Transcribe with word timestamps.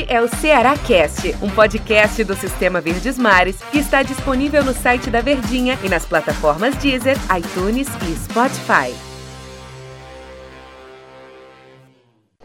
Este 0.00 0.12
é 0.14 0.22
o 0.22 0.28
Ceará 0.28 0.78
Cast, 0.78 1.36
um 1.42 1.50
podcast 1.50 2.24
do 2.24 2.34
Sistema 2.34 2.80
Verdes 2.80 3.18
Mares 3.18 3.56
que 3.70 3.78
está 3.78 4.02
disponível 4.02 4.64
no 4.64 4.72
site 4.72 5.10
da 5.10 5.20
Verdinha 5.20 5.78
e 5.84 5.90
nas 5.90 6.06
plataformas 6.06 6.74
Deezer, 6.76 7.18
iTunes 7.36 7.86
e 8.08 8.16
Spotify. 8.16 8.94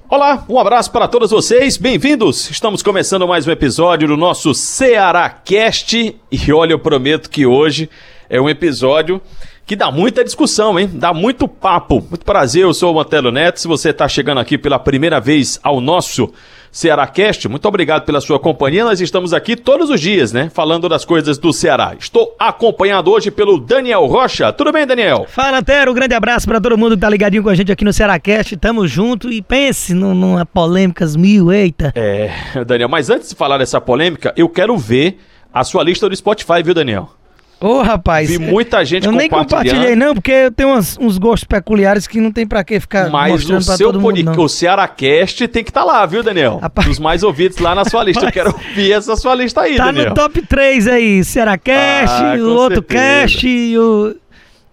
Olá, 0.10 0.44
um 0.50 0.60
abraço 0.60 0.92
para 0.92 1.08
todos 1.08 1.32
vocês, 1.32 1.78
bem-vindos! 1.78 2.50
Estamos 2.50 2.84
começando 2.84 3.26
mais 3.26 3.48
um 3.48 3.52
episódio 3.52 4.08
do 4.10 4.18
nosso 4.18 4.54
Ceará 4.54 5.30
Cast 5.30 6.16
e 6.30 6.52
olha, 6.52 6.74
eu 6.74 6.80
prometo 6.80 7.30
que 7.30 7.46
hoje 7.46 7.90
é 8.30 8.42
um 8.42 8.50
episódio 8.50 9.22
que 9.66 9.76
dá 9.76 9.92
muita 9.92 10.24
discussão, 10.24 10.78
hein? 10.78 10.90
Dá 10.94 11.14
muito 11.14 11.48
papo. 11.48 12.06
Muito 12.10 12.26
prazer, 12.26 12.64
eu 12.64 12.74
sou 12.74 12.92
o 12.92 12.96
Mantelo 12.96 13.32
Neto. 13.32 13.60
Se 13.60 13.68
você 13.68 13.90
está 13.90 14.08
chegando 14.08 14.40
aqui 14.40 14.58
pela 14.58 14.78
primeira 14.78 15.20
vez 15.20 15.60
ao 15.64 15.82
nosso 15.82 16.32
Ceará 16.76 17.08
Cast, 17.08 17.48
muito 17.48 17.66
obrigado 17.70 18.04
pela 18.04 18.20
sua 18.20 18.38
companhia. 18.38 18.84
Nós 18.84 19.00
estamos 19.00 19.32
aqui 19.32 19.56
todos 19.56 19.90
os 19.90 20.02
dias, 20.02 20.34
né? 20.34 20.52
Falando 20.54 20.90
das 20.90 21.06
coisas 21.06 21.38
do 21.38 21.54
Ceará. 21.54 21.96
Estou 21.98 22.36
acompanhado 22.38 23.10
hoje 23.12 23.32
pelo 23.32 23.58
Daniel 23.58 24.06
Rocha. 24.08 24.52
Tudo 24.52 24.74
bem, 24.74 24.86
Daniel? 24.86 25.26
Fala, 25.30 25.64
Tero. 25.64 25.92
Um 25.92 25.94
grande 25.94 26.14
abraço 26.14 26.46
para 26.46 26.60
todo 26.60 26.78
mundo 26.78 26.96
que 26.96 27.02
tá 27.02 27.08
ligadinho 27.10 27.42
com 27.44 27.48
a 27.48 27.56
gente 27.56 27.72
aqui 27.72 27.86
no 27.86 27.94
Ceará 27.94 28.20
Cast. 28.20 28.58
Tamo 28.58 28.86
junto 28.90 29.32
e 29.32 29.42
pense 29.42 29.94
numa 29.94 30.46
polêmicas 30.46 31.16
mil, 31.16 31.50
eita. 31.50 31.94
É, 31.96 32.30
Daniel, 32.68 32.90
mas 32.90 33.10
antes 33.10 33.30
de 33.30 33.36
falar 33.36 33.58
dessa 33.58 33.80
polêmica, 33.80 34.34
eu 34.36 34.50
quero 34.50 34.78
ver 34.78 35.18
a 35.54 35.64
sua 35.64 35.82
lista 35.82 36.10
do 36.10 36.16
Spotify, 36.18 36.62
viu, 36.62 36.74
Daniel? 36.74 37.10
Ô, 37.60 37.82
rapaz. 37.82 38.30
Vi 38.30 38.38
muita 38.38 38.84
gente 38.84 39.06
eu 39.06 39.12
nem 39.12 39.30
compartilhei, 39.30 39.96
não, 39.96 40.14
porque 40.14 40.32
eu 40.32 40.52
tenho 40.52 40.70
uns, 40.76 40.98
uns 41.00 41.18
gostos 41.18 41.46
peculiares 41.46 42.06
que 42.06 42.20
não 42.20 42.32
tem 42.32 42.46
pra 42.46 42.64
que 42.64 42.80
ficar 42.80 43.10
Mas 43.10 43.32
mostrando 43.32 43.60
o 43.60 43.64
seu 43.64 43.88
todo 43.92 44.02
mundo, 44.02 44.24
não. 44.24 44.38
o 44.44 44.50
Cearacast 44.50 45.48
tem 45.48 45.64
que 45.64 45.70
estar 45.70 45.84
lá, 45.84 46.06
viu, 46.06 46.22
Daniel? 46.22 46.58
Rapaz. 46.62 46.88
Os 46.88 47.00
mais 47.00 47.24
ouvidos 47.24 47.58
lá 47.60 47.74
na 47.74 47.86
sua 47.86 48.04
lista. 48.04 48.26
Eu 48.26 48.32
quero 48.32 48.52
ouvir 48.52 48.92
essa 48.92 49.16
sua 49.16 49.34
lista 49.36 49.62
aí, 49.62 49.78
Tá 49.78 49.86
Daniel. 49.86 50.10
no 50.10 50.14
top 50.16 50.42
3 50.42 50.88
aí, 50.88 51.24
Ceará 51.24 51.58
Cast, 51.58 52.24
Ah, 52.24 52.36
o 52.40 52.50
outro 52.56 52.76
certeza. 52.88 53.00
cast 53.22 53.48
e 53.48 53.78
o... 53.80 54.16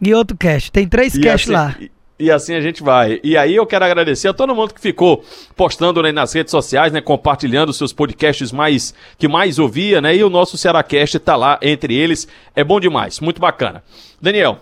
E 0.00 0.12
outro 0.14 0.36
cast. 0.36 0.72
Tem 0.72 0.86
três 0.86 1.14
E 1.14 1.20
casts 1.20 1.48
assim, 1.48 1.52
lá. 1.52 1.77
E, 1.80 1.91
e 2.25 2.31
assim 2.31 2.55
a 2.55 2.61
gente 2.61 2.83
vai. 2.83 3.20
E 3.25 3.37
aí 3.37 3.55
eu 3.56 3.67
quero 3.67 3.84
agradecer 3.84 4.28
a 4.28 4.33
todo 4.33 4.55
mundo 4.55 4.73
que 4.75 4.81
ficou 4.81 5.25
postando 5.56 6.03
né, 6.03 6.12
nas 6.12 6.33
redes 6.33 6.51
sociais, 6.51 6.92
né, 6.92 7.01
compartilhando 7.01 7.73
seus 7.73 7.92
podcasts 7.92 8.53
mais 8.53 8.95
que 9.19 9.27
mais 9.29 9.59
ouvia, 9.59 10.01
né? 10.01 10.14
E 10.14 10.23
o 10.25 10.31
nosso 10.31 10.56
Cearacast 10.56 11.19
tá 11.19 11.37
lá 11.37 11.59
entre 11.61 11.95
eles. 11.95 12.29
É 12.55 12.62
bom 12.62 12.79
demais, 12.81 13.20
muito 13.20 13.41
bacana. 13.41 13.83
Daniel, 14.20 14.59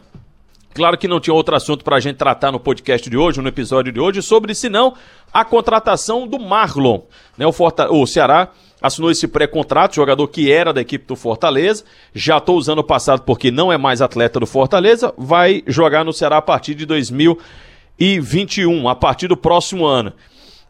Claro 0.72 0.96
que 0.96 1.08
não 1.08 1.18
tinha 1.18 1.34
outro 1.34 1.56
assunto 1.56 1.82
para 1.84 1.96
a 1.96 2.00
gente 2.00 2.14
tratar 2.16 2.52
no 2.52 2.60
podcast 2.60 3.10
de 3.10 3.16
hoje, 3.16 3.40
no 3.40 3.48
episódio 3.48 3.92
de 3.92 3.98
hoje, 3.98 4.22
sobre 4.22 4.54
senão 4.54 4.94
a 5.32 5.44
contratação 5.44 6.28
do 6.28 6.38
Marlon. 6.38 7.00
Né, 7.36 7.44
o, 7.44 7.50
Forta- 7.52 7.90
o 7.90 8.06
Ceará 8.06 8.48
assinou 8.80 9.10
esse 9.10 9.28
pré-contrato, 9.28 9.96
jogador 9.96 10.26
que 10.28 10.50
era 10.50 10.72
da 10.72 10.80
equipe 10.80 11.06
do 11.06 11.16
Fortaleza, 11.16 11.84
já 12.14 12.38
estou 12.38 12.56
usando 12.56 12.78
o 12.78 12.84
passado 12.84 13.22
porque 13.22 13.50
não 13.50 13.72
é 13.72 13.78
mais 13.78 14.00
atleta 14.00 14.40
do 14.40 14.46
Fortaleza, 14.46 15.12
vai 15.16 15.62
jogar 15.66 16.04
no 16.04 16.12
Ceará 16.12 16.38
a 16.38 16.42
partir 16.42 16.74
de 16.74 16.86
2021, 16.86 18.88
a 18.88 18.94
partir 18.94 19.28
do 19.28 19.36
próximo 19.36 19.86
ano. 19.86 20.12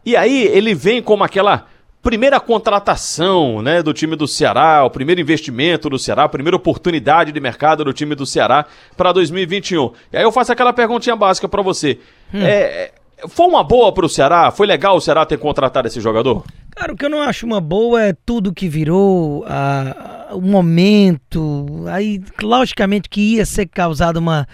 E 0.05 0.15
aí 0.15 0.47
ele 0.47 0.73
vem 0.73 1.01
como 1.01 1.23
aquela 1.23 1.67
primeira 2.01 2.39
contratação, 2.39 3.61
né, 3.61 3.83
do 3.83 3.93
time 3.93 4.15
do 4.15 4.27
Ceará, 4.27 4.83
o 4.83 4.89
primeiro 4.89 5.21
investimento 5.21 5.89
do 5.89 5.99
Ceará, 5.99 6.23
a 6.23 6.29
primeira 6.29 6.55
oportunidade 6.55 7.31
de 7.31 7.39
mercado 7.39 7.85
do 7.85 7.93
time 7.93 8.15
do 8.15 8.25
Ceará 8.25 8.65
para 8.97 9.11
2021. 9.11 9.91
E 10.11 10.17
aí 10.17 10.23
eu 10.23 10.31
faço 10.31 10.51
aquela 10.51 10.73
perguntinha 10.73 11.15
básica 11.15 11.47
para 11.47 11.61
você. 11.61 11.99
É, 12.33 12.47
é, 12.47 12.91
foi 13.29 13.45
uma 13.47 13.63
boa 13.63 13.93
para 13.93 14.05
o 14.05 14.09
Ceará? 14.09 14.51
Foi 14.51 14.65
legal 14.67 14.95
o 14.95 15.01
Ceará 15.01 15.25
ter 15.25 15.37
contratado 15.37 15.87
esse 15.87 15.99
jogador? 16.01 16.43
Cara, 16.75 16.93
o 16.93 16.95
que 16.95 17.05
eu 17.05 17.09
não 17.09 17.21
acho 17.21 17.45
uma 17.45 17.59
boa 17.61 18.01
é 18.01 18.13
tudo 18.25 18.53
que 18.53 18.67
virou, 18.67 19.43
a- 19.47 20.27
a- 20.31 20.35
o 20.35 20.41
momento, 20.41 21.85
aí 21.91 22.21
logicamente 22.41 23.09
que 23.09 23.35
ia 23.35 23.45
ser 23.45 23.65
causado 23.67 24.17
uma, 24.17 24.47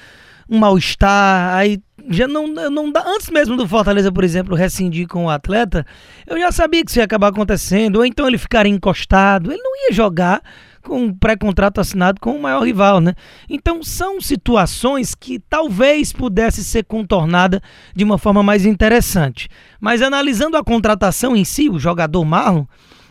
um 0.49 0.57
mal-estar, 0.57 1.55
aí 1.55 1.79
já 2.09 2.27
não, 2.27 2.47
não 2.47 2.91
dá, 2.91 3.03
antes 3.05 3.29
mesmo 3.29 3.57
do 3.57 3.67
Fortaleza, 3.67 4.11
por 4.11 4.23
exemplo, 4.23 4.55
rescindir 4.55 5.07
com 5.07 5.25
o 5.25 5.29
atleta, 5.29 5.85
eu 6.25 6.39
já 6.39 6.51
sabia 6.51 6.83
que 6.83 6.89
isso 6.89 6.99
ia 6.99 7.05
acabar 7.05 7.27
acontecendo, 7.27 7.97
ou 7.97 8.05
então 8.05 8.27
ele 8.27 8.37
ficaria 8.37 8.71
encostado, 8.71 9.51
ele 9.51 9.61
não 9.61 9.75
ia 9.87 9.93
jogar 9.93 10.41
com 10.87 11.03
um 11.03 11.13
pré-contrato 11.13 11.81
assinado 11.81 12.21
com 12.21 12.31
o 12.31 12.41
maior 12.41 12.65
rival, 12.65 13.01
né? 13.01 13.13
Então 13.49 13.83
são 13.83 14.21
situações 14.21 15.13
que 15.13 15.37
talvez 15.37 16.13
pudesse 16.13 16.63
ser 16.63 16.85
contornada 16.85 17.61
de 17.93 18.05
uma 18.05 18.17
forma 18.17 18.41
mais 18.41 18.65
interessante. 18.65 19.49
Mas 19.81 20.01
analisando 20.01 20.55
a 20.55 20.63
contratação 20.63 21.35
em 21.35 21.43
si, 21.43 21.69
o 21.69 21.77
jogador 21.77 22.23
Marlon, 22.23 22.65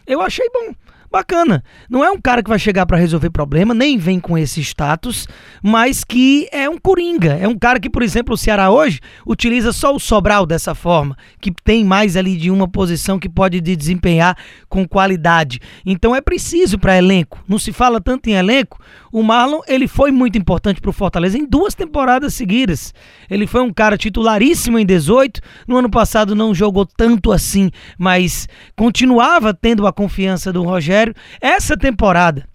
eu 0.06 0.22
achei 0.22 0.48
bom. 0.48 0.75
Bacana. 1.16 1.65
Não 1.88 2.04
é 2.04 2.10
um 2.10 2.21
cara 2.21 2.43
que 2.43 2.50
vai 2.50 2.59
chegar 2.59 2.84
para 2.84 2.99
resolver 2.99 3.31
problema, 3.31 3.72
nem 3.72 3.97
vem 3.97 4.21
com 4.21 4.37
esse 4.37 4.60
status, 4.60 5.27
mas 5.62 6.04
que 6.04 6.47
é 6.53 6.69
um 6.69 6.77
coringa. 6.77 7.38
É 7.41 7.49
um 7.49 7.59
cara 7.59 7.81
que, 7.81 7.88
por 7.88 8.03
exemplo, 8.03 8.34
o 8.34 8.37
Ceará 8.37 8.71
hoje 8.71 9.00
utiliza 9.26 9.72
só 9.72 9.94
o 9.94 9.99
Sobral 9.99 10.44
dessa 10.44 10.75
forma, 10.75 11.16
que 11.41 11.50
tem 11.65 11.87
mais 11.87 12.19
ali 12.19 12.37
de 12.37 12.50
uma 12.50 12.69
posição 12.69 13.19
que 13.19 13.31
pode 13.31 13.62
de 13.62 13.75
desempenhar 13.75 14.37
com 14.69 14.87
qualidade. 14.87 15.59
Então 15.87 16.15
é 16.15 16.21
preciso 16.21 16.78
para 16.78 16.99
elenco. 16.99 17.43
Não 17.49 17.59
se 17.59 17.72
fala 17.72 17.99
tanto 17.99 18.28
em 18.28 18.34
elenco. 18.34 18.78
O 19.10 19.22
Marlon, 19.22 19.60
ele 19.66 19.88
foi 19.88 20.10
muito 20.10 20.37
importante 20.37 20.82
para 20.82 20.91
o 20.91 20.93
Fortaleza 20.93 21.38
em 21.38 21.47
duas 21.47 21.75
temporadas 21.75 22.34
seguidas. 22.34 22.93
Ele 23.31 23.47
foi 23.47 23.62
um 23.62 23.72
cara 23.72 23.97
titularíssimo 23.97 24.78
em 24.78 24.84
18. 24.84 25.41
No 25.66 25.78
ano 25.78 25.88
passado 25.88 26.34
não 26.34 26.55
jogou 26.55 26.84
tanto 26.84 27.32
assim, 27.32 27.71
mas 27.99 28.47
continuava 28.76 29.55
tendo 29.55 29.87
a 29.87 29.93
confiança 29.94 30.53
do 30.53 30.62
Rogério. 30.62 31.06
Essa 31.41 31.77
temporada 31.77 32.47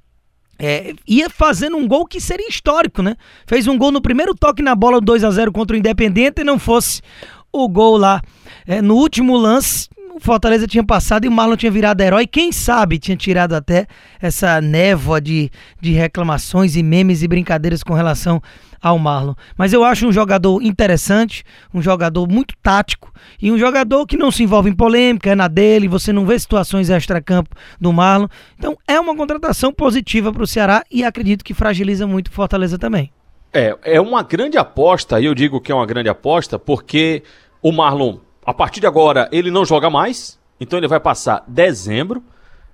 é, 0.59 0.93
ia 1.07 1.27
fazendo 1.29 1.75
um 1.75 1.87
gol 1.87 2.05
que 2.05 2.21
seria 2.21 2.47
histórico, 2.47 3.01
né? 3.01 3.15
Fez 3.47 3.67
um 3.67 3.77
gol 3.77 3.91
no 3.91 4.01
primeiro 4.01 4.35
toque 4.35 4.61
na 4.61 4.75
bola 4.75 5.01
2 5.01 5.23
a 5.23 5.31
0 5.31 5.51
contra 5.51 5.75
o 5.75 5.79
Independente 5.79 6.41
e 6.41 6.43
não 6.43 6.59
fosse 6.59 7.01
o 7.51 7.67
gol 7.67 7.97
lá 7.97 8.21
é, 8.67 8.81
no 8.81 8.95
último 8.95 9.35
lance. 9.35 9.89
O 10.13 10.19
Fortaleza 10.19 10.67
tinha 10.67 10.83
passado 10.83 11.25
e 11.25 11.27
o 11.27 11.31
Marlon 11.31 11.55
tinha 11.55 11.71
virado 11.71 12.01
herói. 12.01 12.27
Quem 12.27 12.51
sabe 12.51 12.99
tinha 12.99 13.17
tirado 13.17 13.53
até 13.53 13.87
essa 14.21 14.61
névoa 14.61 15.19
de, 15.19 15.49
de 15.79 15.93
reclamações 15.93 16.75
e 16.75 16.83
memes 16.83 17.23
e 17.23 17.27
brincadeiras 17.27 17.81
com 17.81 17.93
relação 17.93 18.39
ao 18.81 18.97
Marlon. 18.97 19.33
Mas 19.57 19.71
eu 19.73 19.83
acho 19.83 20.07
um 20.07 20.11
jogador 20.11 20.61
interessante, 20.61 21.43
um 21.73 21.81
jogador 21.81 22.27
muito 22.27 22.55
tático 22.61 23.13
e 23.41 23.51
um 23.51 23.57
jogador 23.57 24.05
que 24.05 24.17
não 24.17 24.31
se 24.31 24.43
envolve 24.43 24.69
em 24.69 24.75
polêmica, 24.75 25.29
é 25.29 25.35
na 25.35 25.47
dele, 25.47 25.87
você 25.87 26.11
não 26.11 26.25
vê 26.25 26.37
situações 26.39 26.89
extra-campo 26.89 27.55
do 27.79 27.93
Marlon. 27.93 28.27
Então 28.57 28.77
é 28.87 28.99
uma 28.99 29.15
contratação 29.15 29.71
positiva 29.71 30.33
para 30.33 30.43
o 30.43 30.47
Ceará 30.47 30.83
e 30.89 31.03
acredito 31.03 31.43
que 31.43 31.53
fragiliza 31.53 32.07
muito 32.07 32.27
o 32.29 32.31
Fortaleza 32.31 32.77
também. 32.77 33.11
É, 33.53 33.77
é 33.83 34.01
uma 34.01 34.23
grande 34.23 34.57
aposta, 34.57 35.19
e 35.19 35.25
eu 35.25 35.35
digo 35.35 35.59
que 35.59 35.71
é 35.71 35.75
uma 35.75 35.85
grande 35.85 36.07
aposta, 36.07 36.57
porque 36.57 37.21
o 37.61 37.71
Marlon, 37.71 38.17
a 38.45 38.53
partir 38.53 38.79
de 38.79 38.87
agora, 38.87 39.27
ele 39.31 39.51
não 39.51 39.65
joga 39.65 39.89
mais, 39.89 40.39
então 40.59 40.79
ele 40.79 40.87
vai 40.87 41.01
passar 41.01 41.43
dezembro, 41.47 42.23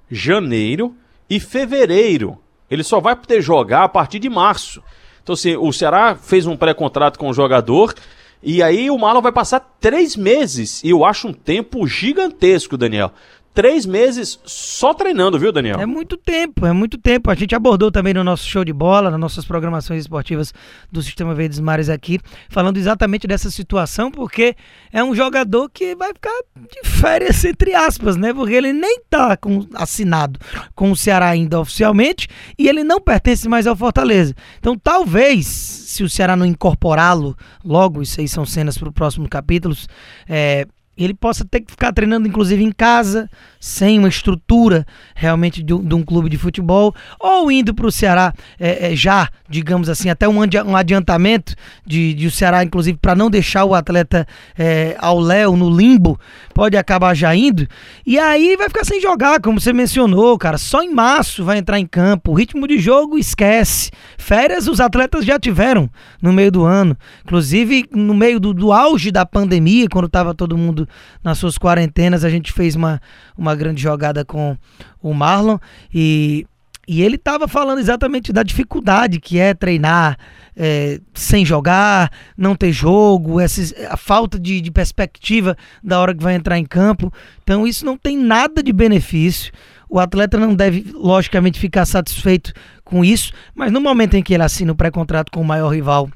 janeiro 0.10 0.96
e 1.28 1.40
fevereiro. 1.40 2.38
Ele 2.70 2.84
só 2.84 3.00
vai 3.00 3.16
poder 3.16 3.42
jogar 3.42 3.84
a 3.84 3.90
partir 3.90 4.20
de 4.20 4.30
março. 4.30 4.84
Então, 5.28 5.34
assim, 5.34 5.58
o 5.58 5.74
Ceará 5.74 6.16
fez 6.16 6.46
um 6.46 6.56
pré-contrato 6.56 7.20
com 7.20 7.30
o 7.30 7.34
jogador, 7.34 7.94
e 8.42 8.64
aí 8.64 8.90
o 8.90 8.98
Marlon 8.98 9.22
vai 9.22 9.34
passar 9.34 9.60
três 9.78 10.16
meses, 10.16 10.82
e 10.86 10.90
eu 10.92 11.04
acho 11.04 11.28
um 11.28 11.34
tempo 11.34 11.86
gigantesco, 11.86 12.78
Daniel. 12.78 13.12
Três 13.58 13.88
meses 13.88 14.40
só 14.46 14.94
treinando, 14.94 15.40
viu, 15.40 15.52
Daniel? 15.52 15.80
É 15.80 15.86
muito 15.88 16.16
tempo, 16.16 16.64
é 16.64 16.72
muito 16.72 16.96
tempo. 16.96 17.32
A 17.32 17.34
gente 17.34 17.56
abordou 17.56 17.92
também 17.92 18.14
no 18.14 18.24
nosso 18.24 18.48
show 18.48 18.64
de 18.64 18.72
bola, 18.72 19.10
nas 19.10 19.20
nossas 19.20 19.46
programações 19.46 20.02
esportivas 20.02 20.54
do 20.92 21.02
Sistema 21.02 21.34
Verdes 21.34 21.60
Mares 21.60 21.90
aqui, 21.90 22.20
falando 22.50 22.78
exatamente 22.78 23.26
dessa 23.26 23.50
situação, 23.50 24.12
porque 24.12 24.56
é 24.94 25.04
um 25.04 25.16
jogador 25.16 25.72
que 25.72 25.96
vai 25.96 26.14
ficar 26.14 26.40
de 26.56 26.88
férias, 26.88 27.44
entre 27.46 27.74
aspas, 27.74 28.16
né? 28.16 28.32
Porque 28.32 28.54
ele 28.54 28.72
nem 28.72 29.02
tá 29.10 29.36
com, 29.36 29.66
assinado 29.74 30.40
com 30.76 30.92
o 30.92 30.96
Ceará 30.96 31.30
ainda 31.30 31.60
oficialmente 31.60 32.28
e 32.60 32.70
ele 32.70 32.84
não 32.84 33.02
pertence 33.02 33.50
mais 33.50 33.66
ao 33.66 33.76
Fortaleza. 33.76 34.36
Então, 34.60 34.78
talvez, 34.78 35.48
se 35.48 36.04
o 36.04 36.10
Ceará 36.10 36.36
não 36.36 36.46
incorporá-lo 36.46 37.36
logo, 37.66 38.04
isso 38.04 38.22
aí 38.22 38.28
são 38.28 38.46
cenas 38.46 38.78
para 38.78 38.90
os 38.90 38.94
próximos 38.94 39.30
capítulos, 39.30 39.88
é, 40.30 40.68
ele 41.06 41.14
possa 41.14 41.46
ter 41.46 41.62
que 41.62 41.72
ficar 41.72 41.94
treinando, 41.94 42.28
inclusive, 42.28 42.64
em 42.64 42.72
casa, 42.72 43.30
sem 43.68 44.00
uma 44.00 44.08
estrutura 44.08 44.86
realmente 45.14 45.62
de, 45.62 45.74
um- 45.74 45.84
de 45.84 45.94
um 45.94 46.04
clube 46.04 46.30
de 46.30 46.38
futebol, 46.38 46.96
ou 47.20 47.52
indo 47.52 47.74
para 47.74 47.86
o 47.88 47.92
Ceará 47.92 48.34
é, 48.60 48.92
é, 48.94 48.96
já, 48.96 49.30
digamos 49.50 49.90
assim, 49.90 50.10
até 50.10 50.28
um, 50.28 50.38
um 50.66 50.76
adiantamento 50.76 51.54
de, 51.86 52.14
de 52.14 52.28
o 52.28 52.32
Ceará, 52.32 52.64
inclusive, 52.64 52.98
para 53.02 53.14
não 53.16 53.30
deixar 53.30 53.66
o 53.66 53.76
atleta 53.76 54.26
é, 54.58 54.96
ao 55.00 55.20
léu, 55.20 55.56
no 55.58 55.70
limbo, 55.70 56.20
pode 56.54 56.78
acabar 56.78 57.14
já 57.14 57.36
indo, 57.36 57.68
e 58.06 58.18
aí 58.18 58.56
vai 58.58 58.70
ficar 58.70 58.86
sem 58.86 59.02
jogar, 59.02 59.42
como 59.42 59.60
você 59.60 59.74
mencionou, 59.74 60.38
cara, 60.38 60.58
só 60.58 60.82
em 60.82 60.94
março 60.94 61.44
vai 61.44 61.58
entrar 61.58 61.80
em 61.80 61.86
campo, 61.86 62.32
o 62.32 62.34
ritmo 62.36 62.68
de 62.68 62.78
jogo 62.80 63.18
esquece, 63.18 63.92
férias 64.18 64.68
os 64.68 64.80
atletas 64.80 65.26
já 65.26 65.38
tiveram 65.38 65.90
no 66.22 66.32
meio 66.32 66.52
do 66.52 66.64
ano, 66.64 66.96
inclusive 67.26 67.86
no 67.92 68.14
meio 68.14 68.40
do, 68.40 68.54
do 68.54 68.72
auge 68.72 69.12
da 69.12 69.26
pandemia, 69.26 69.88
quando 69.90 70.06
estava 70.08 70.34
todo 70.34 70.58
mundo 70.58 70.88
nas 71.24 71.38
suas 71.38 71.58
quarentenas, 71.58 72.24
a 72.24 72.30
gente 72.30 72.54
fez 72.54 72.76
uma, 72.76 73.02
uma 73.38 73.57
grande 73.58 73.82
jogada 73.82 74.24
com 74.24 74.58
o 75.02 75.14
Marlon 75.14 75.58
e 75.94 76.46
e 76.88 77.02
ele 77.02 77.18
estava 77.18 77.50
falando 77.50 77.80
exatamente 77.80 78.32
da 78.32 78.42
dificuldade 78.42 79.20
que 79.20 79.38
é 79.38 79.54
treinar 79.54 80.18
é, 80.56 81.02
sem 81.14 81.46
jogar, 81.46 82.10
não 82.38 82.56
ter 82.56 82.72
jogo, 82.72 83.42
esses, 83.42 83.74
a 83.90 83.98
falta 83.98 84.40
de, 84.40 84.62
de 84.62 84.72
perspectiva 84.72 85.58
da 85.84 86.00
hora 86.00 86.16
que 86.16 86.24
vai 86.24 86.34
entrar 86.34 86.58
em 86.58 86.66
campo. 86.66 87.12
Então, 87.44 87.68
isso 87.68 87.86
não 87.86 87.98
tem 87.98 88.18
nada 88.18 88.64
de 88.64 88.72
benefício. 88.72 89.52
O 89.90 90.00
atleta 90.00 90.38
não 90.38 90.56
deve, 90.56 90.90
logicamente, 90.94 91.60
ficar 91.60 91.86
satisfeito 91.86 92.54
com 92.86 93.04
isso, 93.04 93.34
mas 93.54 93.70
no 93.70 93.82
momento 93.82 94.16
em 94.16 94.24
que 94.24 94.34
ele 94.34 94.44
assina 94.44 94.72
o 94.72 94.76
pré-contrato 94.76 95.30
com 95.30 95.42
o 95.42 95.46
maior 95.46 95.70
rival 95.70 96.10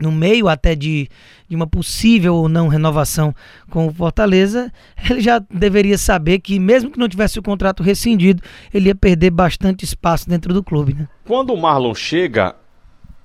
no 0.00 0.10
meio 0.10 0.48
até 0.48 0.74
de, 0.74 1.08
de 1.48 1.54
uma 1.54 1.66
possível 1.66 2.34
ou 2.34 2.48
não 2.48 2.68
renovação 2.68 3.34
com 3.70 3.86
o 3.86 3.92
Fortaleza, 3.92 4.72
ele 5.08 5.20
já 5.20 5.38
deveria 5.50 5.96
saber 5.96 6.40
que, 6.40 6.58
mesmo 6.58 6.90
que 6.90 6.98
não 6.98 7.08
tivesse 7.08 7.38
o 7.38 7.42
contrato 7.42 7.82
rescindido, 7.82 8.42
ele 8.72 8.88
ia 8.88 8.94
perder 8.94 9.30
bastante 9.30 9.84
espaço 9.84 10.28
dentro 10.28 10.52
do 10.52 10.62
clube. 10.62 10.94
Né? 10.94 11.08
Quando 11.24 11.52
o 11.52 11.60
Marlon 11.60 11.94
chega, 11.94 12.56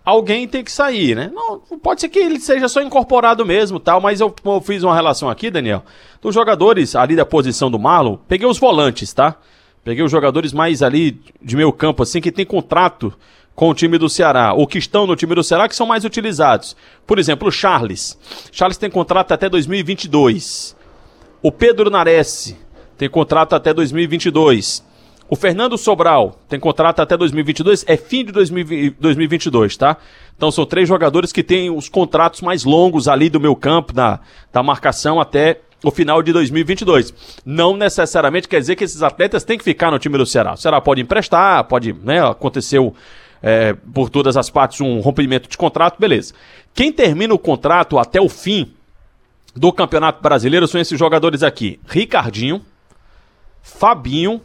alguém 0.06 0.48
tem 0.48 0.63
que 0.63 0.71
sair, 0.71 1.16
né? 1.16 1.31
Não, 1.33 1.60
pode 1.80 2.01
ser 2.01 2.10
que 2.10 2.19
ele 2.19 2.39
seja 2.39 2.68
só 2.68 2.81
incorporado 2.81 3.45
mesmo, 3.45 3.80
tal, 3.80 4.00
mas 4.00 4.19
eu, 4.19 4.33
eu 4.44 4.62
fiz 4.62 4.83
uma 4.83 4.95
relação 4.95 5.30
aqui, 5.30 5.50
Daniel, 5.50 5.83
dos 6.21 6.33
jogadores 6.33 6.95
ali 6.95 7.16
da 7.16 7.25
posição 7.25 7.69
do 7.69 7.80
Marlon, 7.80 8.18
peguei 8.27 8.48
os 8.48 8.60
volantes, 8.60 9.13
tá? 9.13 9.36
Peguei 9.83 10.04
os 10.04 10.12
jogadores 10.12 10.51
mais 10.51 10.83
ali 10.83 11.19
de 11.42 11.56
meio 11.56 11.71
campo, 11.71 12.04
assim, 12.04 12.19
que 12.19 12.31
tem 12.31 12.45
contrato 12.45 13.13
com 13.60 13.70
o 13.70 13.74
time 13.74 13.98
do 13.98 14.08
Ceará, 14.08 14.54
ou 14.54 14.66
que 14.66 14.78
estão 14.78 15.06
no 15.06 15.18
time 15.18 15.36
do 15.36 15.44
Ceará, 15.44 15.68
que 15.68 15.76
são 15.76 15.86
mais 15.86 16.06
utilizados. 16.06 16.78
Por 17.06 17.20
exemplo, 17.20 17.50
o 17.50 17.52
Charles. 17.52 18.18
Charles 18.54 18.78
tem 18.78 18.90
contrato 18.90 19.34
até 19.34 19.50
2022. 19.50 20.78
O 21.42 21.52
Pedro 21.52 21.90
Nares 21.90 22.56
tem 22.98 23.10
contrato 23.10 23.56
até 23.56 23.74
2022. 23.74 24.82
O 25.30 25.36
Fernando 25.36 25.78
Sobral 25.78 26.40
tem 26.48 26.58
contrato 26.58 27.02
até 27.02 27.18
2022, 27.18 27.84
é 27.86 27.98
fim 27.98 28.24
de 28.24 28.32
2022, 28.32 29.76
tá? 29.76 29.98
Então 30.38 30.50
são 30.52 30.66
três 30.66 30.88
jogadores 30.88 31.34
que 31.34 31.44
têm 31.44 31.70
os 31.70 31.90
contratos 31.90 32.40
mais 32.40 32.64
longos 32.64 33.10
ali 33.10 33.30
do 33.30 33.42
meu 33.42 33.58
campo, 33.58 33.92
da, 33.92 34.22
da 34.54 34.64
marcação 34.64 35.20
até 35.20 35.60
o 35.84 35.92
final 35.92 36.24
de 36.24 36.32
2022. 36.32 37.14
Não 37.46 37.76
necessariamente 37.76 38.48
quer 38.48 38.62
dizer 38.62 38.78
que 38.78 38.86
esses 38.86 39.04
atletas 39.04 39.44
têm 39.44 39.58
que 39.58 39.66
ficar 39.66 39.92
no 39.92 40.00
time 40.00 40.18
do 40.18 40.26
Ceará. 40.26 40.54
O 40.54 40.58
Ceará 40.58 40.80
pode 40.80 41.02
emprestar, 41.02 41.62
pode, 41.66 41.92
né, 41.92 42.26
aconteceu 42.26 42.96
é, 43.42 43.74
por 43.74 44.10
todas 44.10 44.36
as 44.38 44.50
partes 44.50 44.82
um 44.82 45.00
rompimento 45.00 45.50
de 45.50 45.58
contrato, 45.58 46.00
beleza. 46.00 46.34
Quem 46.74 46.92
termina 46.92 47.34
o 47.34 47.40
contrato 47.40 47.98
até 47.98 48.20
o 48.20 48.30
fim 48.30 48.74
do 49.56 49.72
Campeonato 49.72 50.22
Brasileiro 50.22 50.68
são 50.68 50.80
esses 50.80 50.98
jogadores 50.98 51.44
aqui: 51.44 51.80
Ricardinho, 51.88 52.64
Fabinho 53.62 54.42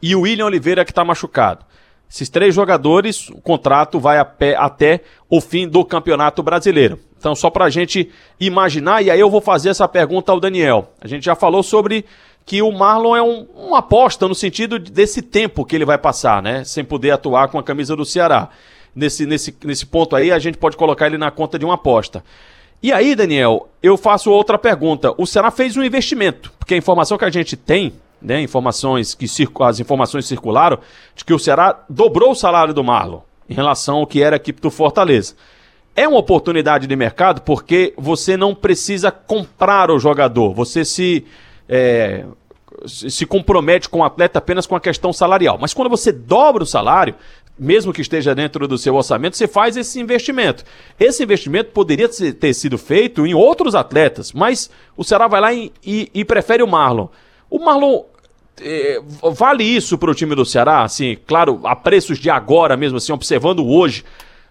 e 0.00 0.14
o 0.16 0.22
William 0.22 0.46
Oliveira, 0.46 0.84
que 0.84 0.90
está 0.90 1.04
machucado. 1.04 1.64
Esses 2.10 2.28
três 2.28 2.54
jogadores, 2.54 3.30
o 3.30 3.40
contrato 3.40 3.98
vai 3.98 4.18
até 4.18 5.00
o 5.30 5.40
fim 5.40 5.66
do 5.66 5.82
Campeonato 5.82 6.42
Brasileiro. 6.42 6.98
Então, 7.16 7.34
só 7.34 7.48
para 7.48 7.64
a 7.64 7.70
gente 7.70 8.10
imaginar, 8.38 9.00
e 9.00 9.10
aí 9.10 9.18
eu 9.18 9.30
vou 9.30 9.40
fazer 9.40 9.70
essa 9.70 9.88
pergunta 9.88 10.30
ao 10.30 10.40
Daniel. 10.40 10.92
A 11.00 11.06
gente 11.06 11.24
já 11.24 11.34
falou 11.34 11.62
sobre 11.62 12.04
que 12.44 12.60
o 12.62 12.72
Marlon 12.72 13.16
é 13.16 13.22
um, 13.22 13.46
uma 13.54 13.78
aposta 13.78 14.26
no 14.26 14.34
sentido 14.34 14.78
desse 14.78 15.22
tempo 15.22 15.64
que 15.64 15.76
ele 15.76 15.84
vai 15.84 15.98
passar, 15.98 16.42
né? 16.42 16.64
Sem 16.64 16.84
poder 16.84 17.10
atuar 17.12 17.48
com 17.48 17.58
a 17.58 17.62
camisa 17.62 17.94
do 17.94 18.04
Ceará. 18.04 18.48
Nesse, 18.94 19.24
nesse, 19.24 19.56
nesse 19.64 19.86
ponto 19.86 20.14
aí, 20.14 20.30
a 20.30 20.38
gente 20.38 20.58
pode 20.58 20.76
colocar 20.76 21.06
ele 21.06 21.16
na 21.16 21.30
conta 21.30 21.58
de 21.58 21.64
uma 21.64 21.74
aposta. 21.74 22.22
E 22.82 22.92
aí, 22.92 23.14
Daniel, 23.14 23.68
eu 23.82 23.96
faço 23.96 24.30
outra 24.30 24.58
pergunta. 24.58 25.14
O 25.16 25.26
Ceará 25.26 25.50
fez 25.50 25.76
um 25.76 25.84
investimento, 25.84 26.52
porque 26.58 26.74
a 26.74 26.76
informação 26.76 27.16
que 27.16 27.24
a 27.24 27.30
gente 27.30 27.56
tem, 27.56 27.92
né, 28.20 28.42
informações 28.42 29.14
que 29.14 29.26
as 29.60 29.80
informações 29.80 30.26
circularam, 30.26 30.78
de 31.14 31.24
que 31.24 31.32
o 31.32 31.38
Ceará 31.38 31.84
dobrou 31.88 32.32
o 32.32 32.34
salário 32.34 32.74
do 32.74 32.82
Marlon 32.82 33.20
em 33.48 33.54
relação 33.54 33.98
ao 33.98 34.06
que 34.06 34.22
era 34.22 34.36
a 34.36 34.38
equipe 34.38 34.60
do 34.60 34.70
Fortaleza. 34.70 35.34
É 35.94 36.08
uma 36.08 36.18
oportunidade 36.18 36.86
de 36.86 36.96
mercado 36.96 37.42
porque 37.42 37.92
você 37.96 38.36
não 38.36 38.54
precisa 38.54 39.10
comprar 39.10 39.90
o 39.90 39.98
jogador, 39.98 40.52
você 40.52 40.84
se 40.84 41.24
é, 41.74 42.26
se 42.86 43.24
compromete 43.24 43.88
com 43.88 44.00
o 44.00 44.04
atleta 44.04 44.38
apenas 44.38 44.66
com 44.66 44.76
a 44.76 44.80
questão 44.80 45.10
salarial. 45.10 45.56
Mas 45.58 45.72
quando 45.72 45.88
você 45.88 46.12
dobra 46.12 46.62
o 46.62 46.66
salário, 46.66 47.14
mesmo 47.58 47.94
que 47.94 48.02
esteja 48.02 48.34
dentro 48.34 48.68
do 48.68 48.76
seu 48.76 48.94
orçamento, 48.94 49.38
você 49.38 49.48
faz 49.48 49.74
esse 49.74 49.98
investimento. 49.98 50.64
Esse 51.00 51.22
investimento 51.22 51.70
poderia 51.70 52.08
ter 52.08 52.52
sido 52.52 52.76
feito 52.76 53.26
em 53.26 53.32
outros 53.32 53.74
atletas, 53.74 54.32
mas 54.32 54.70
o 54.94 55.02
Ceará 55.02 55.26
vai 55.28 55.40
lá 55.40 55.54
e, 55.54 55.72
e, 55.82 56.10
e 56.12 56.24
prefere 56.26 56.62
o 56.62 56.68
Marlon. 56.68 57.08
O 57.48 57.58
Marlon 57.58 58.04
é, 58.60 59.00
vale 59.32 59.64
isso 59.64 59.96
para 59.96 60.10
o 60.10 60.14
time 60.14 60.34
do 60.34 60.44
Ceará? 60.44 60.82
Assim, 60.82 61.16
claro, 61.26 61.58
a 61.64 61.74
preços 61.74 62.18
de 62.18 62.28
agora 62.28 62.76
mesmo, 62.76 62.98
assim, 62.98 63.12
observando 63.12 63.66
hoje. 63.66 64.04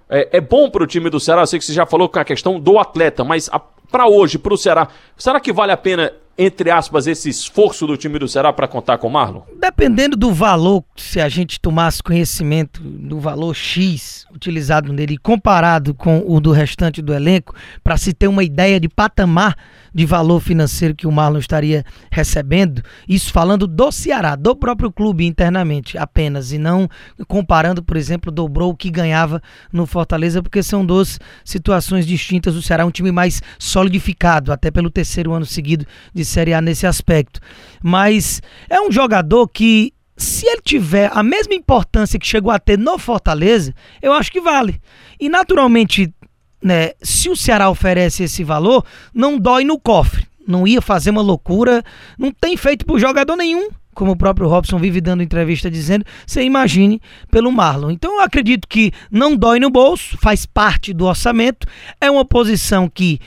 É, 0.10 0.38
é 0.38 0.42
bom 0.42 0.72
para 0.72 0.84
o 0.84 0.88
time 0.88 1.08
do 1.10 1.20
Ceará, 1.20 1.44
eu 1.44 1.48
sei 1.48 1.60
que 1.60 1.66
você 1.66 1.74
já 1.74 1.86
falou 1.86 2.10
com 2.10 2.18
a 2.18 2.26
questão 2.26 2.60
do 2.60 2.80
atleta, 2.80 3.24
mas 3.24 3.48
para 3.92 4.08
hoje, 4.08 4.40
para 4.40 4.54
o 4.54 4.58
Ceará, 4.58 4.88
será 5.18 5.40
que 5.40 5.54
vale 5.54 5.72
a 5.72 5.78
pena 5.78 6.12
entre 6.38 6.72
aspas, 6.72 7.08
esse 7.08 7.30
esforço 7.30 7.86
do 7.86 7.98
time 7.98 8.18
do 8.18 8.28
Ceará 8.28 8.52
para 8.52 8.68
contar 8.68 8.98
com 8.98 9.08
o 9.08 9.12
Marlon? 9.12 9.42
Dependendo 9.60 10.16
do 10.16 10.34
valor, 10.34 10.84
se 10.96 11.20
a 11.20 11.30
gente 11.30 11.60
tomasse 11.60 12.02
conhecimento 12.02 12.82
do 12.82 13.20
valor 13.20 13.54
X 13.54 14.26
utilizado 14.34 14.94
nele 14.94 15.18
comparado 15.18 15.94
com 15.94 16.24
o 16.26 16.40
do 16.40 16.52
restante 16.52 17.02
do 17.02 17.14
elenco, 17.14 17.54
para 17.84 17.98
se 17.98 18.14
ter 18.14 18.28
uma 18.28 18.44
ideia 18.44 18.80
de 18.80 18.88
patamar 18.88 19.56
de 19.94 20.06
valor 20.06 20.40
financeiro 20.40 20.96
que 20.96 21.06
o 21.06 21.12
Marlon 21.12 21.40
estaria 21.40 21.84
recebendo, 22.10 22.82
isso 23.08 23.32
falando 23.32 23.68
do 23.68 23.92
Ceará, 23.92 24.36
do 24.36 24.56
próprio 24.56 24.92
clube 24.92 25.26
internamente 25.26 25.98
apenas, 25.98 26.54
e 26.54 26.58
não 26.58 26.90
comparando, 27.28 27.84
por 27.84 27.98
exemplo, 27.98 28.32
dobrou 28.32 28.72
o 28.72 28.76
que 28.76 28.90
ganhava 28.90 29.42
no 29.72 29.86
Fortaleza, 29.86 30.42
porque 30.42 30.64
são 30.64 30.86
duas 30.86 31.20
situações 31.44 32.08
distintas. 32.08 32.56
O 32.56 32.62
Ceará 32.62 32.84
é 32.84 32.86
um 32.86 32.92
time 32.92 33.12
mais 33.12 33.42
solidificado, 33.60 34.54
até 34.54 34.72
pelo 34.72 34.90
terceiro 34.90 35.34
ano 35.34 35.46
seguido 35.46 35.86
de 36.14 36.21
Série 36.26 36.54
A 36.54 36.62
nesse 36.62 36.86
aspecto. 36.86 37.40
Mas 37.82 38.42
é 38.70 38.80
um 38.82 38.92
jogador 38.92 39.48
que 39.48 39.94
se 40.16 40.46
ele 40.46 40.62
tiver 40.62 41.10
a 41.14 41.24
mesma 41.24 41.54
importância 41.54 42.20
que 42.20 42.28
chegou 42.28 42.52
a 42.52 42.60
ter 42.60 42.78
no 42.78 42.98
Fortaleza, 42.98 43.74
eu 44.02 44.14
acho 44.14 44.32
que 44.32 44.40
vale. 44.40 44.80
E 45.20 45.30
naturalmente 45.30 46.14
né, 46.62 46.92
se 47.02 47.30
o 47.30 47.36
Ceará 47.36 47.70
oferece 47.70 48.24
esse 48.24 48.44
valor, 48.44 48.86
não 49.14 49.40
dói 49.40 49.64
no 49.64 49.80
cofre. 49.80 50.28
Não 50.48 50.68
ia 50.68 50.82
fazer 50.82 51.10
uma 51.12 51.22
loucura, 51.22 51.84
não 52.18 52.32
tem 52.32 52.58
feito 52.58 52.86
por 52.86 53.00
jogador 53.00 53.36
nenhum, 53.36 53.70
como 53.94 54.12
o 54.12 54.16
próprio 54.16 54.48
Robson 54.48 54.78
vive 54.78 55.02
dando 55.02 55.24
entrevista 55.24 55.70
dizendo, 55.70 56.06
você 56.26 56.44
imagine 56.44 57.02
pelo 57.30 57.52
Marlon. 57.52 57.92
Então 57.92 58.16
eu 58.16 58.22
acredito 58.22 58.68
que 58.68 58.92
não 59.10 59.36
dói 59.36 59.60
no 59.60 59.70
bolso, 59.70 60.18
faz 60.20 60.46
parte 60.46 60.94
do 60.94 61.06
orçamento, 61.06 61.68
é 62.00 62.10
uma 62.10 62.26
posição 62.26 62.90
que 62.90 63.20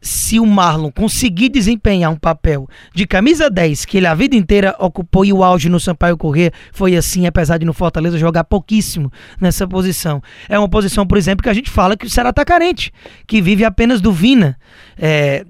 se 0.00 0.40
o 0.40 0.46
Marlon 0.46 0.90
conseguir 0.90 1.48
desempenhar 1.48 2.10
um 2.10 2.16
papel 2.16 2.66
de 2.94 3.06
camisa 3.06 3.50
10, 3.50 3.84
que 3.84 3.98
ele 3.98 4.06
a 4.06 4.14
vida 4.14 4.34
inteira 4.34 4.74
ocupou 4.78 5.24
e 5.24 5.32
o 5.32 5.44
auge 5.44 5.68
no 5.68 5.78
Sampaio 5.78 6.16
Correr 6.16 6.52
foi 6.72 6.96
assim, 6.96 7.26
apesar 7.26 7.58
de 7.58 7.66
no 7.66 7.74
Fortaleza 7.74 8.18
jogar 8.18 8.44
pouquíssimo 8.44 9.12
nessa 9.40 9.66
posição. 9.68 10.22
É 10.48 10.58
uma 10.58 10.68
posição, 10.68 11.06
por 11.06 11.18
exemplo, 11.18 11.42
que 11.42 11.48
a 11.48 11.54
gente 11.54 11.70
fala 11.70 11.96
que 11.96 12.06
o 12.06 12.10
Ceará 12.10 12.32
tá 12.32 12.44
carente, 12.44 12.92
que 13.26 13.42
vive 13.42 13.64
apenas 13.64 14.00
do 14.00 14.12
Vina. 14.12 14.58
É, 14.96 15.44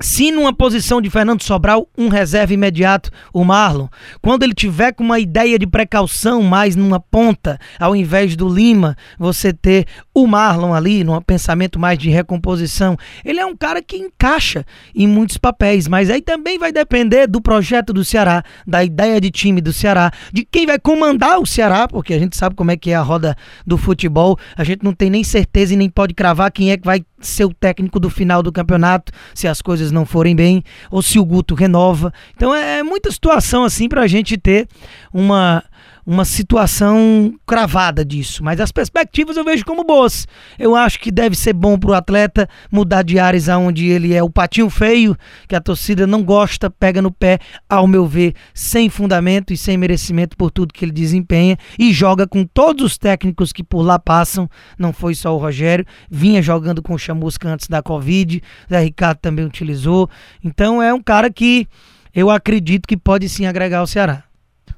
se 0.00 0.30
numa 0.32 0.52
posição 0.52 1.00
de 1.00 1.10
Fernando 1.10 1.42
Sobral, 1.42 1.86
um 1.96 2.08
reserva 2.08 2.54
imediato, 2.54 3.10
o 3.34 3.44
Marlon, 3.44 3.86
quando 4.22 4.42
ele 4.42 4.54
tiver 4.54 4.92
com 4.92 5.04
uma 5.04 5.20
ideia 5.20 5.58
de 5.58 5.66
precaução 5.66 6.42
mais 6.42 6.74
numa 6.74 6.98
ponta, 6.98 7.58
ao 7.78 7.94
invés 7.94 8.34
do 8.34 8.48
Lima, 8.48 8.96
você 9.18 9.52
ter 9.52 9.86
o 10.14 10.26
Marlon 10.26 10.72
ali, 10.72 11.04
num 11.04 11.20
pensamento 11.20 11.78
mais 11.78 11.98
de 11.98 12.08
recomposição, 12.08 12.96
ele 13.24 13.40
é 13.40 13.44
um 13.44 13.54
cara 13.54 13.82
que 13.82 13.96
encaixa 13.96 14.64
em 14.94 15.06
muitos 15.06 15.36
papéis, 15.36 15.86
mas 15.86 16.08
aí 16.08 16.22
também 16.22 16.58
vai 16.58 16.72
depender 16.72 17.26
do 17.26 17.40
projeto 17.40 17.92
do 17.92 18.04
Ceará, 18.04 18.42
da 18.66 18.82
ideia 18.82 19.20
de 19.20 19.30
time 19.30 19.60
do 19.60 19.72
Ceará, 19.72 20.10
de 20.32 20.44
quem 20.44 20.66
vai 20.66 20.78
comandar 20.78 21.38
o 21.38 21.46
Ceará, 21.46 21.86
porque 21.86 22.14
a 22.14 22.18
gente 22.18 22.36
sabe 22.36 22.54
como 22.54 22.70
é 22.70 22.76
que 22.76 22.90
é 22.90 22.94
a 22.94 23.02
roda 23.02 23.36
do 23.66 23.76
futebol, 23.76 24.38
a 24.56 24.64
gente 24.64 24.82
não 24.82 24.94
tem 24.94 25.10
nem 25.10 25.22
certeza 25.22 25.74
e 25.74 25.76
nem 25.76 25.90
pode 25.90 26.14
cravar 26.14 26.50
quem 26.50 26.70
é 26.70 26.76
que 26.76 26.86
vai 26.86 27.04
ser 27.20 27.44
o 27.44 27.54
técnico 27.54 28.00
do 28.00 28.10
final 28.10 28.42
do 28.42 28.52
campeonato, 28.52 29.12
se 29.34 29.46
as 29.46 29.60
coisas 29.60 29.90
não 29.92 30.06
forem 30.06 30.34
bem, 30.34 30.62
ou 30.90 31.02
se 31.02 31.18
o 31.18 31.24
Guto 31.24 31.54
renova. 31.54 32.12
Então 32.34 32.54
é, 32.54 32.78
é 32.78 32.82
muita 32.82 33.10
situação 33.10 33.64
assim 33.64 33.88
para 33.88 34.02
a 34.02 34.06
gente 34.06 34.36
ter 34.36 34.68
uma 35.12 35.62
uma 36.06 36.24
situação 36.24 37.34
cravada 37.46 38.04
disso, 38.04 38.42
mas 38.42 38.60
as 38.60 38.72
perspectivas 38.72 39.36
eu 39.36 39.44
vejo 39.44 39.64
como 39.64 39.84
boas. 39.84 40.26
Eu 40.58 40.74
acho 40.74 40.98
que 40.98 41.10
deve 41.10 41.36
ser 41.36 41.52
bom 41.52 41.78
para 41.78 41.90
o 41.90 41.94
atleta 41.94 42.48
mudar 42.70 43.02
de 43.02 43.18
áreas 43.18 43.48
aonde 43.48 43.86
ele 43.86 44.14
é 44.14 44.22
o 44.22 44.30
patinho 44.30 44.70
feio, 44.70 45.16
que 45.48 45.54
a 45.54 45.60
torcida 45.60 46.06
não 46.06 46.22
gosta, 46.22 46.70
pega 46.70 47.02
no 47.02 47.10
pé, 47.10 47.38
ao 47.68 47.86
meu 47.86 48.06
ver, 48.06 48.34
sem 48.54 48.88
fundamento 48.88 49.52
e 49.52 49.56
sem 49.56 49.76
merecimento 49.76 50.36
por 50.36 50.50
tudo 50.50 50.72
que 50.72 50.84
ele 50.84 50.92
desempenha 50.92 51.56
e 51.78 51.92
joga 51.92 52.26
com 52.26 52.44
todos 52.44 52.84
os 52.84 52.98
técnicos 52.98 53.52
que 53.52 53.62
por 53.62 53.82
lá 53.82 53.98
passam. 53.98 54.48
Não 54.78 54.92
foi 54.92 55.14
só 55.14 55.34
o 55.34 55.38
Rogério, 55.38 55.84
vinha 56.10 56.42
jogando 56.42 56.82
com 56.82 56.94
o 56.94 56.98
Chamusca 56.98 57.48
antes 57.48 57.68
da 57.68 57.82
Covid, 57.82 58.38
o 58.38 58.72
Zé 58.72 58.80
Ricardo 58.80 59.18
também 59.18 59.44
utilizou. 59.44 60.08
Então 60.42 60.82
é 60.82 60.92
um 60.92 61.02
cara 61.02 61.30
que 61.30 61.66
eu 62.14 62.30
acredito 62.30 62.86
que 62.86 62.96
pode 62.96 63.28
sim 63.28 63.46
agregar 63.46 63.78
ao 63.78 63.86
Ceará. 63.86 64.29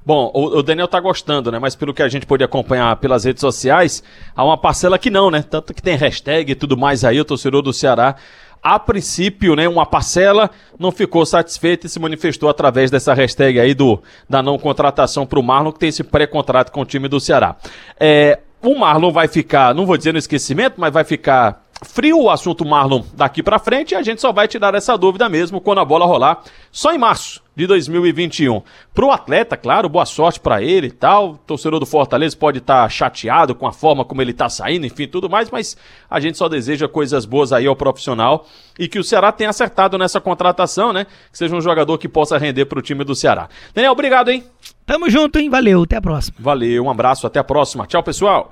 Bom, 0.05 0.31
o, 0.33 0.61
Daniel 0.61 0.87
tá 0.87 0.99
gostando, 0.99 1.49
né? 1.51 1.59
Mas 1.59 1.75
pelo 1.75 1.93
que 1.93 2.03
a 2.03 2.09
gente 2.09 2.25
pôde 2.25 2.43
acompanhar 2.43 2.95
pelas 2.97 3.23
redes 3.23 3.39
sociais, 3.39 4.03
há 4.35 4.43
uma 4.43 4.57
parcela 4.57 4.99
que 4.99 5.09
não, 5.09 5.31
né? 5.31 5.41
Tanto 5.41 5.73
que 5.73 5.81
tem 5.81 5.95
hashtag 5.95 6.51
e 6.51 6.55
tudo 6.55 6.75
mais 6.75 7.05
aí, 7.05 7.19
o 7.19 7.25
torcedor 7.25 7.61
do 7.61 7.71
Ceará. 7.71 8.15
A 8.61 8.79
princípio, 8.79 9.57
né, 9.57 9.67
uma 9.67 9.85
parcela 9.85 10.49
não 10.79 10.89
ficou 10.89 11.25
satisfeita 11.25 11.85
e 11.85 11.89
se 11.89 11.99
manifestou 11.99 12.47
através 12.47 12.89
dessa 12.89 13.13
hashtag 13.13 13.59
aí 13.59 13.73
do, 13.73 14.01
da 14.29 14.41
não 14.41 14.57
contratação 14.57 15.25
para 15.25 15.37
o 15.37 15.43
Marlon, 15.43 15.73
que 15.73 15.79
tem 15.79 15.89
esse 15.89 16.01
pré-contrato 16.01 16.71
com 16.71 16.79
o 16.79 16.85
time 16.85 17.09
do 17.09 17.19
Ceará. 17.19 17.57
É, 17.99 18.39
o 18.61 18.79
Marlon 18.79 19.11
vai 19.11 19.27
ficar, 19.27 19.75
não 19.75 19.85
vou 19.85 19.97
dizer 19.97 20.13
no 20.13 20.17
esquecimento, 20.17 20.75
mas 20.77 20.93
vai 20.93 21.03
ficar 21.03 21.62
frio 21.83 22.21
o 22.21 22.29
assunto 22.29 22.65
Marlon 22.65 23.03
daqui 23.13 23.41
para 23.43 23.59
frente 23.59 23.91
e 23.91 23.95
a 23.95 24.01
gente 24.01 24.21
só 24.21 24.31
vai 24.31 24.47
tirar 24.47 24.73
essa 24.75 24.97
dúvida 24.97 25.27
mesmo 25.29 25.61
quando 25.61 25.79
a 25.79 25.85
bola 25.85 26.05
rolar 26.05 26.41
só 26.71 26.93
em 26.93 26.97
março 26.97 27.41
de 27.55 27.67
2021. 27.67 28.61
Pro 28.93 29.11
atleta, 29.11 29.55
claro, 29.55 29.87
boa 29.87 30.05
sorte 30.05 30.39
para 30.39 30.61
ele 30.61 30.87
e 30.87 30.91
tal. 30.91 31.31
O 31.31 31.37
torcedor 31.37 31.79
do 31.79 31.85
Fortaleza 31.85 32.35
pode 32.35 32.59
estar 32.59 32.83
tá 32.83 32.89
chateado 32.89 33.53
com 33.53 33.67
a 33.67 33.71
forma 33.71 34.03
como 34.03 34.21
ele 34.21 34.33
tá 34.33 34.49
saindo, 34.49 34.85
enfim, 34.85 35.07
tudo 35.07 35.29
mais, 35.29 35.49
mas 35.49 35.77
a 36.09 36.19
gente 36.19 36.37
só 36.37 36.49
deseja 36.49 36.87
coisas 36.87 37.25
boas 37.25 37.53
aí 37.53 37.67
ao 37.67 37.75
profissional 37.75 38.47
e 38.77 38.87
que 38.87 38.99
o 38.99 39.03
Ceará 39.03 39.31
tenha 39.31 39.49
acertado 39.49 39.97
nessa 39.97 40.19
contratação, 40.19 40.91
né? 40.91 41.05
Que 41.31 41.37
seja 41.37 41.55
um 41.55 41.61
jogador 41.61 41.97
que 41.97 42.07
possa 42.07 42.37
render 42.37 42.65
pro 42.65 42.81
time 42.81 43.03
do 43.03 43.15
Ceará. 43.15 43.47
Daniel, 43.73 43.91
obrigado, 43.91 44.29
hein? 44.29 44.43
Tamo 44.85 45.09
junto, 45.09 45.39
hein? 45.39 45.49
Valeu, 45.49 45.83
até 45.83 45.97
a 45.97 46.01
próxima. 46.01 46.35
Valeu, 46.39 46.83
um 46.83 46.89
abraço, 46.89 47.25
até 47.27 47.39
a 47.39 47.43
próxima. 47.43 47.85
Tchau, 47.85 48.03
pessoal. 48.03 48.51